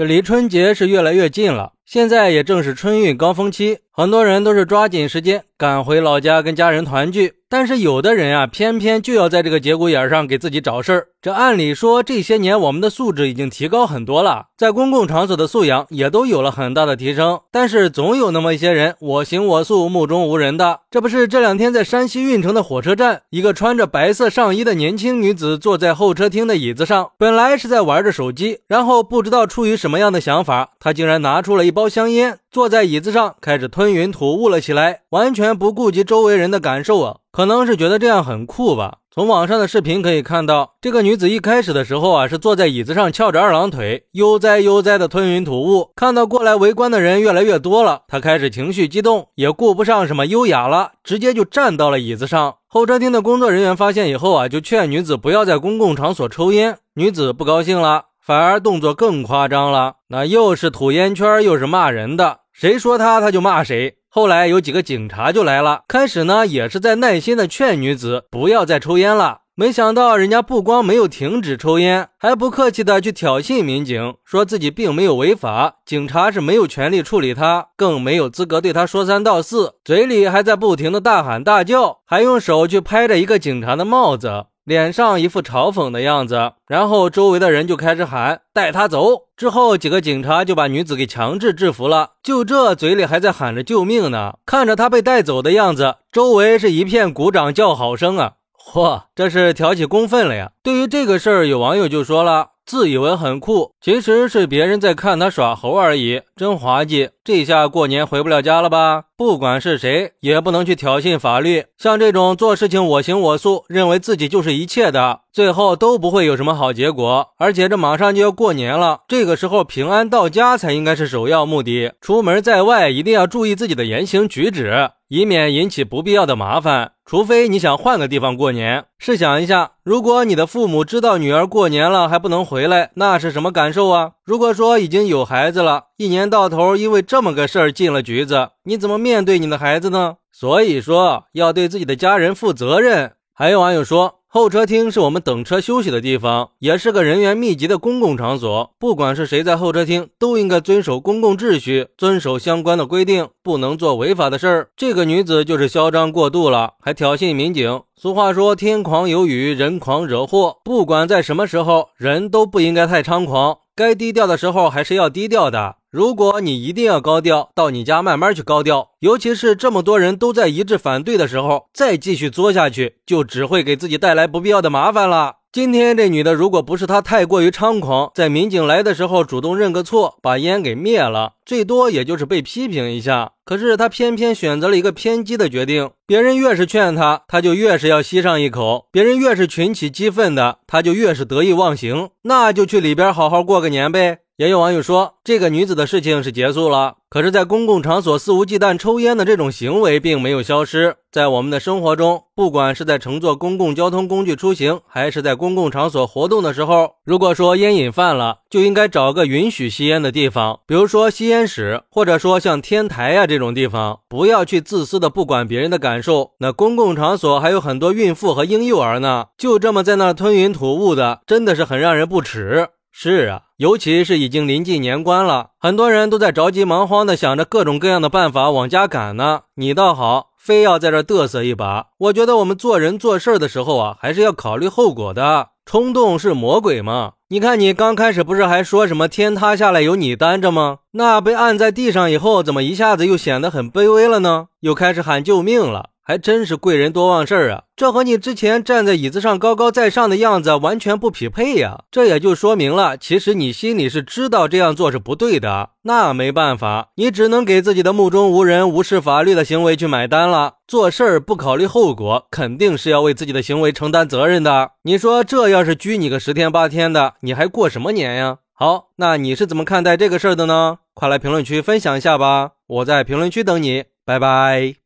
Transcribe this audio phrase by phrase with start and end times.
[0.00, 7.34] 这离春节是越来越近了，现在也正是春运高峰期，很多人都是抓紧时间赶回老家跟家人团聚。
[7.50, 11.08] 但是有的人啊，偏偏就要在这个节骨眼上给自己找事儿。
[11.20, 17.40] 这按理说这些年我们的素质已经提高很多了，在公共场所的素养也都有了很大的提升。
[17.50, 20.82] 但是总有那么一些人我行我素、目中无人的。
[20.92, 37.16] 这不是这两天在山西运城的火车站，一个穿着白色上衣的年轻女子坐在候车厅的椅子上，本来是在玩着手机，然后不知道出于什什么样的想法，她竟然拿出了一包香烟，坐在椅子上开始吞云吐雾了起来，完全不顾及周围人的感受啊。
[37.32, 38.98] 可能是觉得这样很酷吧。
[39.12, 45.90] 从网上的视频可以看到，这个女子一开始的时候啊，是坐在椅子上翘着二郎腿，悠哉悠哉的吞云吐雾。
[45.96, 52.54] 看到过来围观的人越来越多了，她开始情绪激动，也顾不上什么优雅了，直接就站到了椅子上。
[52.68, 56.78] 候车厅的工作人员发现以后啊，就劝女子不要在公共场所抽烟。
[56.94, 63.96] 女子不高兴了，反而动作更夸张了，那又是吐烟圈，又是骂人的，谁说他他就骂谁。
[64.08, 69.38] 后来有几个警察就来了，开始呢也是在耐心的劝女子不要再抽烟了。
[69.56, 84.44] 没想到人家不光没有停止抽烟，还不客气的去挑衅民警，说自己并没有违法，警察是没有权利处理他，更没有资格对他说三道四，嘴里还在不停的大喊大叫，还用手去拍着一个警察的帽子。
[84.70, 89.22] 脸上一副嘲讽的样子，然后周围的人就开始喊带他走。
[89.36, 92.10] 之后几个警察就把女子给强制制服了。
[92.22, 98.34] 就这嘴里还在喊着救命呢，看着他被带走的样子，周围是一片鼓掌叫好声啊！
[98.56, 100.52] 嚯，这是挑起公愤了呀！
[100.62, 102.50] 对于这个事儿，有网友就说了。
[102.64, 107.10] 自以为很酷，其实是别人在看他耍猴而已，真滑稽！
[107.22, 109.04] 这下过年回不了家了吧？
[109.14, 111.64] 不管是谁，也不能去挑衅法律。
[111.76, 117.28] 像这种做事情我行我素，认为自己就是一切的，最后都不会有什么好结果。
[117.36, 121.92] 而且这马上就要过年了，这个时候平安到家才应该是首要目的。
[122.00, 124.90] 出门在外一定要注意自己的言行举止。
[125.08, 128.84] 以免引起不必要的麻烦，除非你想换个地方过年。
[128.96, 134.12] 试想一下，如果你的父母知道女儿过年了还不能回来，那是什么感受啊？
[134.30, 140.18] 如果说已经有孩子了，一年到头因为这么个事儿进了局子，你怎么面对你的孩子呢？
[140.30, 143.14] 所以说，要对自己的家人负责任。
[143.34, 144.20] 还有网友说。
[144.32, 148.70] 候车厅是我们等车休息的地方，也是个人员密集的公共场所。
[148.78, 154.68] 不管是谁在候车厅，都应该遵守公共秩序，遵守相关的规定，不能做违法的事儿。
[154.76, 157.82] 这个女子就是嚣张过度了，还挑衅民警。
[157.96, 165.76] 俗话说：“天狂有雨，人狂惹祸。”不管在什么时候，人都不应该太猖狂，该低调的时候还是要低调的。
[165.90, 168.90] 如果你一定要高调，到你家慢慢去高调。
[168.98, 175.36] 尤其是这么多人都在一致反对的时候，再继续作下去，就只会给自己带来不必要的麻烦了。
[175.52, 183.32] 今天这女的，如果不是她太过于猖狂，在民警来的时候主动认个错，把烟给灭了，最多也就是被批评一下。
[183.44, 192.10] 可是她偏偏选择了一个偏激的决定，别人越是劝她，她就越是要吸上一口；别人越是群起激愤的，她就越是得意忘形。
[192.22, 194.18] 那就去里边好好过个年呗。
[194.40, 200.96] 也有网友说，这个女子的事情是结束了，可是，在公共场所肆无忌惮抽烟的这种行为并没有消失。
[201.12, 216.30] 在我们的生活中，不管是在乘坐公共交通工具出行，还是在公共场所活动的时候，如果说烟瘾犯了，就应该找个允许吸烟的地方，比如说吸烟室，或者说像天台呀这种地方，不要去自私的不管别人的感受。
[216.38, 222.68] 那公共场所还有很多孕妇和婴幼儿呢，就这么在那吞云吐雾的，真的是很让人不齿。
[222.92, 229.42] 是啊，尤其是已经临近年关了，很多人都在着急忙慌的想着各种各样的办法往家赶呢。
[229.54, 231.86] 你倒好，非要在这嘚瑟一把。
[231.98, 235.48] 我觉得我们做人做事的时候啊，还是要考虑后果的。
[235.64, 237.12] 冲动是魔鬼吗？
[237.28, 240.78] 你看你刚开始不是还说什么天塌下来有你担着吗？
[240.92, 244.48] 那被按在地上以后，怎么一下子又显得很卑微了呢？
[244.60, 245.90] 又开始喊救命了。
[246.10, 247.62] 还真是贵人多忘事儿啊！
[247.76, 251.84] 这和你之前站在椅子上高高在上的样子完全不匹配呀！
[251.88, 255.70] 这也就说明了，其实你心里是知道这样做是不对的。
[255.82, 260.54] 那没办法，你只能给自己的目中无人、无视法律的行为去买单了。
[260.66, 264.72] 做事儿不考虑后果，肯定是要为自己的行为承担责任的。
[264.82, 268.38] 你说这要是拘你个十天八天的，你还过什么年呀？
[268.52, 270.78] 好，那你是怎么看待这个事儿的呢？
[270.92, 272.50] 快来评论区分享一下吧！
[272.66, 274.79] 我在评论区等你，拜拜。